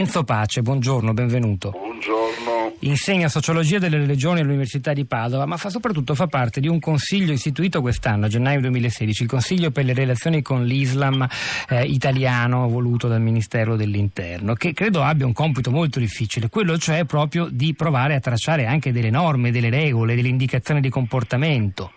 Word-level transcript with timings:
Enzo 0.00 0.24
Pace, 0.24 0.62
buongiorno, 0.62 1.12
benvenuto. 1.12 1.72
Buongiorno. 1.72 2.76
Insegna 2.78 3.28
sociologia 3.28 3.78
delle 3.78 3.98
religioni 3.98 4.40
all'Università 4.40 4.94
di 4.94 5.04
Padova, 5.04 5.44
ma 5.44 5.58
fa 5.58 5.68
soprattutto 5.68 6.14
fa 6.14 6.26
parte 6.26 6.58
di 6.60 6.68
un 6.68 6.78
consiglio 6.78 7.34
istituito 7.34 7.82
quest'anno, 7.82 8.24
a 8.24 8.28
gennaio 8.28 8.60
2016, 8.60 9.24
il 9.24 9.28
Consiglio 9.28 9.70
per 9.70 9.84
le 9.84 9.92
relazioni 9.92 10.40
con 10.40 10.64
l'Islam 10.64 11.28
eh, 11.68 11.84
italiano 11.84 12.66
voluto 12.66 13.08
dal 13.08 13.20
Ministero 13.20 13.76
dell'Interno, 13.76 14.54
che 14.54 14.72
credo 14.72 15.02
abbia 15.02 15.26
un 15.26 15.34
compito 15.34 15.70
molto 15.70 15.98
difficile, 15.98 16.48
quello 16.48 16.78
cioè 16.78 17.04
proprio 17.04 17.48
di 17.50 17.74
provare 17.74 18.14
a 18.14 18.20
tracciare 18.20 18.64
anche 18.64 18.92
delle 18.92 19.10
norme, 19.10 19.50
delle 19.50 19.68
regole, 19.68 20.14
delle 20.14 20.28
indicazioni 20.28 20.80
di 20.80 20.88
comportamento. 20.88 21.92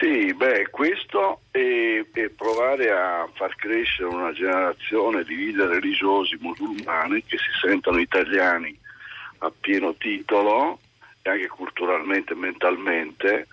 Sì, 0.00 0.32
beh, 0.32 0.68
questo 0.70 1.42
e, 1.50 2.06
provare 2.34 2.90
a 2.90 3.28
far 3.34 3.54
crescere 3.54 4.08
una 4.08 4.32
generazione 4.32 5.24
di 5.24 5.36
leader 5.36 5.68
religiosi 5.68 6.38
musulmani 6.40 7.22
che 7.22 7.36
si 7.36 7.50
sentono 7.60 7.98
italiani 7.98 8.74
a 9.40 9.52
pieno 9.60 9.94
titolo 9.96 10.78
e 11.20 11.28
anche 11.28 11.48
culturalmente 11.48 12.32
e 12.32 12.36
mentalmente 12.36 13.46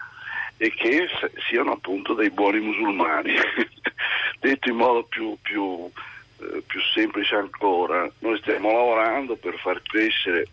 e 0.55 0.73
che 0.73 1.09
siano 1.49 1.73
appunto 1.73 2.13
dei 2.13 2.29
buoni 2.29 2.61
musulmani. 2.61 3.33
Detto 4.39 4.69
in 4.69 4.77
modo 4.77 5.03
più, 5.03 5.35
più, 5.41 5.91
eh, 6.39 6.63
più 6.65 6.79
semplice 6.93 7.35
ancora, 7.35 8.09
noi 8.19 8.37
stiamo 8.37 8.71
lavorando 8.71 9.35
per 9.35 9.59
far 9.59 9.81
crescere 9.81 10.47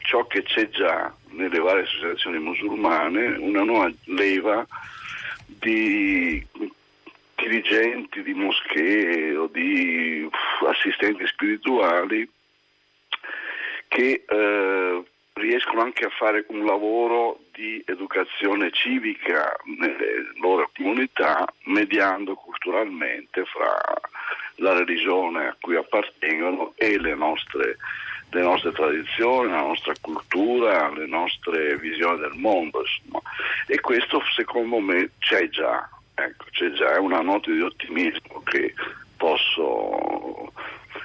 ciò 0.00 0.26
che 0.26 0.42
c'è 0.42 0.68
già 0.68 1.10
nelle 1.30 1.60
varie 1.60 1.84
associazioni 1.84 2.38
musulmane, 2.38 3.36
una 3.38 3.62
nuova 3.62 3.90
leva 4.04 4.66
di 5.58 6.46
dirigenti 7.34 8.22
di 8.22 8.34
moschee 8.34 9.34
o 9.36 9.46
di 9.46 10.28
assistenti 10.66 11.26
spirituali 11.26 12.28
che 13.88 14.24
eh, 14.26 15.04
riescono 15.32 15.80
anche 15.80 16.04
a 16.04 16.10
fare 16.10 16.44
un 16.48 16.64
lavoro 16.64 17.40
di 17.52 17.82
educazione 17.86 18.70
civica 18.70 19.56
nelle 19.64 20.32
loro 20.40 20.70
comunità, 20.76 21.44
mediando 21.64 22.34
culturalmente 22.34 23.44
fra 23.46 23.80
la 24.56 24.74
religione 24.74 25.48
a 25.48 25.56
cui 25.60 25.76
appartengono 25.76 26.74
e 26.76 26.98
le 26.98 27.14
nostre, 27.14 27.78
le 28.30 28.42
nostre 28.42 28.72
tradizioni, 28.72 29.50
la 29.50 29.62
nostra 29.62 29.92
cultura, 30.00 30.90
le 30.90 31.06
nostre 31.06 31.76
visioni 31.78 32.20
del 32.20 32.34
mondo. 32.34 32.80
Insomma. 32.80 33.22
E 33.66 33.80
questo 33.80 34.22
secondo 34.34 34.78
me 34.78 35.10
c'è 35.18 35.48
già, 35.48 35.88
ecco, 36.14 36.44
c'è 36.50 36.70
già, 36.72 36.94
è 36.94 36.98
una 36.98 37.20
nota 37.20 37.50
di 37.50 37.60
ottimismo 37.60 38.42
che 38.44 38.74
posso, 39.16 40.52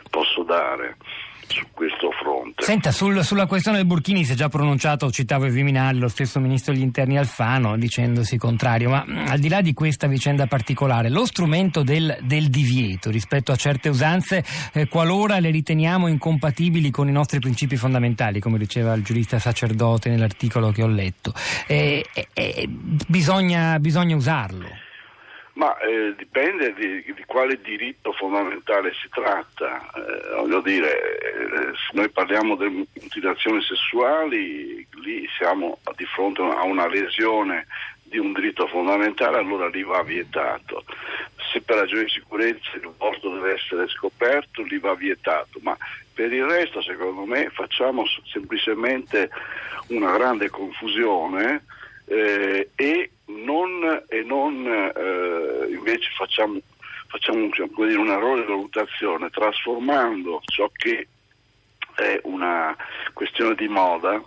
posso 0.10 0.44
dare 0.44 0.98
su 1.48 1.66
questo 1.72 2.10
fronte. 2.22 2.64
Senta, 2.64 2.92
sul, 2.92 3.24
sulla 3.24 3.46
questione 3.46 3.78
del 3.78 3.86
Burkini 3.86 4.24
si 4.24 4.34
è 4.34 4.36
già 4.36 4.50
pronunciato, 4.50 5.12
citavo 5.12 5.46
il 5.46 5.52
Viminali, 5.52 6.00
lo 6.00 6.08
stesso 6.08 6.40
ministro 6.40 6.74
degli 6.74 6.82
interni 6.82 7.18
Alfano, 7.18 7.78
dicendosi 7.78 8.38
contrario, 8.38 8.90
ma 8.90 9.06
al 9.28 9.40
di 9.40 9.50
là 9.50 9.62
di 9.62 9.74
questa 9.74 10.08
vicenda 10.08 10.48
particolare, 10.48 11.10
lo 11.10 11.26
strumento 11.26 11.84
del, 11.84 12.18
del 12.22 12.50
divieto 12.50 13.10
rispetto 13.10 13.52
a 13.52 13.56
certe 13.56 13.90
usanze, 13.90 14.44
eh, 14.74 14.88
qualora 14.88 15.40
le 15.40 15.52
riteniamo 15.52 16.08
incompatibili 16.08 16.92
con 16.92 17.08
i 17.08 17.12
nostri 17.12 17.40
principi 17.40 17.76
fondamentali, 17.76 18.40
come 18.40 18.58
diceva 18.58 18.94
il 18.94 19.04
giurista 19.04 19.40
sacerdote 19.40 20.10
nell'articolo 20.10 20.72
che 20.72 20.84
ho 20.84 20.88
letto, 20.88 21.34
eh, 21.68 22.06
eh, 22.34 22.68
bisogna, 22.68 23.80
bisogna 23.80 24.16
usarlo. 24.16 24.84
Ma 25.56 25.78
eh, 25.78 26.14
dipende 26.18 26.74
di, 26.74 27.02
di, 27.02 27.24
quale 27.26 27.62
diritto 27.62 28.12
fondamentale 28.12 28.94
si 28.94 29.08
tratta. 29.10 29.90
Eh, 29.96 30.36
voglio 30.36 30.60
dire, 30.60 31.18
eh, 31.18 31.72
se 31.76 31.92
noi 31.94 32.10
parliamo 32.10 32.56
di 32.56 32.88
mutilazioni 32.94 33.62
sessuali, 33.62 34.86
lì 35.02 35.26
siamo 35.38 35.80
di 35.96 36.06
fronte 36.06 36.42
a 36.42 36.64
una 36.64 36.88
lesione 36.88 37.68
di 38.04 38.18
un 38.18 38.34
diritto 38.34 38.68
fondamentale, 38.68 39.38
allora 39.38 39.70
lì 39.70 39.84
va 39.84 40.04
vietato. 40.04 40.84
Se 41.52 41.62
per 41.62 41.78
ragioni 41.78 42.04
di 42.04 42.12
sicurezza 42.12 42.72
il 42.76 42.94
porto 42.98 43.30
deve 43.30 43.54
essere 43.54 43.88
scoperto, 43.88 44.62
lì 44.62 44.78
va 44.78 44.94
vietato. 44.94 45.60
Ma 45.62 45.78
per 46.14 46.34
il 46.34 46.44
resto, 46.44 46.82
secondo 46.82 47.24
me, 47.24 47.50
facciamo 47.50 48.04
semplicemente 48.26 49.30
una 49.88 50.12
grande 50.12 50.50
confusione 50.50 51.64
eh, 52.06 52.70
e 52.76 53.10
non, 53.26 54.04
e 54.08 54.22
non 54.24 54.66
eh, 54.66 54.92
invece 55.96 56.12
facciamo, 56.16 56.60
facciamo 57.08 57.40
dire, 57.88 57.96
di 58.36 58.44
valutazione 58.44 59.30
trasformando 59.30 60.42
ciò 60.46 60.70
che 60.74 61.08
è 61.96 62.20
una 62.24 62.76
questione 63.14 63.56
di 63.56 63.68
moda, 63.68 64.22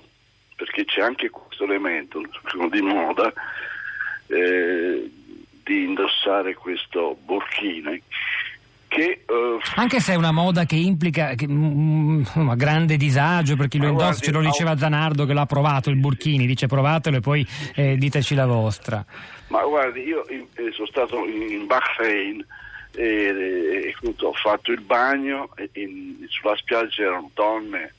perché 0.56 0.84
c'è 0.84 1.02
anche 1.02 1.28
questo 1.30 1.64
elemento 1.64 2.20
di 2.70 2.80
moda, 2.80 3.32
eh, 4.26 5.10
di 5.62 5.84
indossare 5.84 6.54
questo 6.54 7.16
borchine 7.20 8.02
che, 8.98 9.20
uh, 9.32 9.60
Anche 9.76 10.00
se 10.00 10.14
è 10.14 10.16
una 10.16 10.32
moda 10.32 10.64
che 10.64 10.74
implica 10.74 11.34
che, 11.34 11.46
mm, 11.46 12.22
mm 12.36 12.52
grande 12.56 12.96
disagio 12.96 13.54
per 13.54 13.68
chi 13.68 13.78
lo 13.78 13.88
indossa, 13.88 14.20
ce 14.20 14.32
lo 14.32 14.40
diceva 14.40 14.76
Zanardo 14.76 15.24
che 15.24 15.32
l'ha 15.32 15.46
provato 15.46 15.90
il 15.90 15.96
Burkini, 15.96 16.46
dice 16.46 16.66
provatelo 16.66 17.18
e 17.18 17.20
poi 17.20 17.46
eh, 17.76 17.96
diteci 17.96 18.34
la 18.34 18.46
vostra. 18.46 19.04
Ma 19.48 19.62
guardi, 19.62 20.00
io 20.00 20.26
eh, 20.26 20.44
sono 20.72 20.86
stato 20.88 21.24
in 21.26 21.66
Bahrain 21.66 22.44
e, 22.94 23.04
e, 23.04 23.94
e 24.00 24.14
ho 24.18 24.32
fatto 24.32 24.72
il 24.72 24.80
bagno 24.80 25.50
e 25.54 25.70
in, 25.74 26.26
sulla 26.28 26.56
spiaggia 26.56 27.02
erano 27.02 27.30
donne 27.34 27.94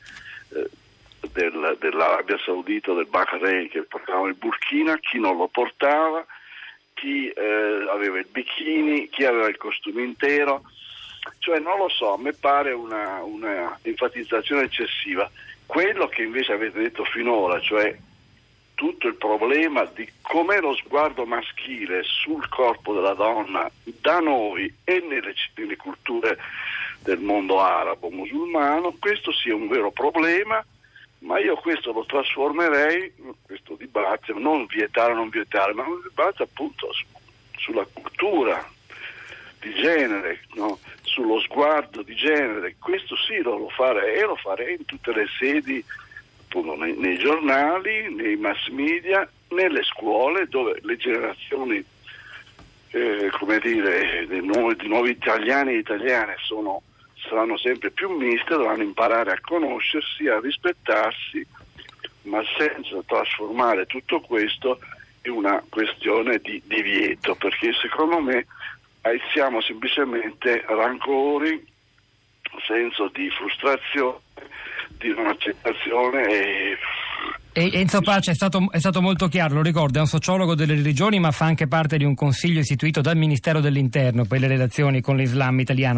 eh, 0.49 0.69
del, 1.31 1.77
dell'Arabia 1.79 2.37
Saudita, 2.43 2.93
del 2.93 3.07
Bahrain 3.07 3.69
che 3.69 3.83
portavano 3.83 4.27
il 4.27 4.35
burkina, 4.35 4.97
chi 4.97 5.19
non 5.19 5.37
lo 5.37 5.47
portava, 5.47 6.25
chi 6.93 7.29
eh, 7.29 7.87
aveva 7.89 8.19
il 8.19 8.27
bikini, 8.29 9.07
chi 9.09 9.23
aveva 9.23 9.47
il 9.47 9.57
costume 9.57 10.03
intero 10.03 10.63
cioè 11.39 11.59
non 11.59 11.77
lo 11.77 11.89
so, 11.89 12.13
a 12.13 12.17
me 12.17 12.33
pare 12.33 12.71
una, 12.71 13.21
una 13.23 13.77
enfatizzazione 13.81 14.63
eccessiva. 14.63 15.29
Quello 15.65 16.07
che 16.07 16.23
invece 16.23 16.53
avete 16.53 16.79
detto 16.79 17.03
finora, 17.03 17.59
cioè 17.59 17.95
tutto 18.79 19.07
il 19.07 19.15
problema 19.15 19.83
di 19.93 20.09
com'è 20.21 20.61
lo 20.61 20.73
sguardo 20.73 21.25
maschile 21.25 22.01
sul 22.03 22.47
corpo 22.47 22.93
della 22.93 23.13
donna 23.13 23.69
da 23.83 24.19
noi 24.19 24.73
e 24.85 24.99
nelle, 25.01 25.33
nelle 25.55 25.75
culture 25.75 26.37
del 27.01 27.19
mondo 27.19 27.59
arabo 27.59 28.09
musulmano, 28.09 28.95
questo 28.97 29.33
sia 29.33 29.53
un 29.53 29.67
vero 29.67 29.91
problema, 29.91 30.63
ma 31.19 31.39
io 31.39 31.55
questo 31.57 31.91
lo 31.91 32.05
trasformerei, 32.05 33.13
questo 33.41 33.75
dibattito, 33.75 34.39
non 34.39 34.65
vietare 34.65 35.11
o 35.11 35.15
non 35.15 35.29
vietare, 35.29 35.73
ma 35.73 35.83
un 35.83 36.01
dibattito 36.01 36.43
appunto 36.43 36.93
su, 36.93 37.05
sulla 37.57 37.85
cultura 37.91 38.65
di 39.59 39.73
genere, 39.73 40.41
no? 40.53 40.79
sullo 41.01 41.39
sguardo 41.41 42.01
di 42.01 42.15
genere, 42.15 42.75
questo 42.79 43.15
sì 43.15 43.37
lo, 43.41 43.57
lo 43.57 43.69
farei 43.69 44.19
e 44.19 44.21
lo 44.21 44.35
farei 44.35 44.75
in 44.75 44.85
tutte 44.85 45.13
le 45.13 45.27
sedi, 45.37 45.83
appunto, 46.41 46.75
nei, 46.75 46.95
nei, 46.95 47.17
giornali, 47.17 48.13
nei 48.13 48.35
mass 48.37 48.67
media, 48.69 49.29
nelle 49.49 49.83
scuole 49.83 50.47
dove 50.47 50.79
le 50.81 50.95
generazioni 50.97 51.83
eh, 52.91 53.29
come 53.37 53.59
dire, 53.59 54.25
di 54.27 54.41
nuovi, 54.41 54.75
di 54.75 54.87
nuovi 54.87 55.11
italiani 55.11 55.73
e 55.73 55.77
italiane 55.77 56.35
sono, 56.39 56.81
saranno 57.15 57.57
sempre 57.57 57.91
più 57.91 58.09
miste, 58.09 58.55
dovranno 58.55 58.83
imparare 58.83 59.31
a 59.31 59.39
conoscersi, 59.41 60.27
a 60.27 60.39
rispettarsi, 60.39 61.45
ma 62.23 62.41
senza 62.57 62.97
trasformare 63.05 63.85
tutto 63.85 64.21
questo 64.21 64.79
in 65.23 65.31
una 65.31 65.63
questione 65.69 66.39
di 66.39 66.61
divieto, 66.65 67.35
perché 67.35 67.73
secondo 67.73 68.19
me 68.19 68.45
siamo 69.33 69.61
semplicemente 69.61 70.63
rancori, 70.67 71.65
senso 72.65 73.09
di 73.13 73.29
frustrazione, 73.29 74.17
di 74.97 75.13
non 75.13 75.27
accettazione 75.27 76.77
e 77.51 77.71
Enzo 77.73 78.01
Pace 78.01 78.31
è 78.31 78.33
stato, 78.35 78.67
è 78.69 78.79
stato, 78.79 79.01
molto 79.01 79.27
chiaro, 79.27 79.55
lo 79.55 79.61
ricordo, 79.63 79.97
è 79.97 80.01
un 80.01 80.07
sociologo 80.07 80.53
delle 80.53 80.75
religioni 80.75 81.19
ma 81.19 81.31
fa 81.31 81.45
anche 81.45 81.67
parte 81.67 81.97
di 81.97 82.03
un 82.03 82.13
consiglio 82.13 82.59
istituito 82.59 83.01
dal 83.01 83.17
Ministero 83.17 83.59
dell'Interno 83.59 84.25
per 84.25 84.39
le 84.39 84.47
relazioni 84.47 85.01
con 85.01 85.17
l'Islam 85.17 85.59
italiano. 85.59 85.97